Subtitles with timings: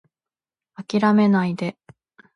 [0.77, 1.77] 諦めないで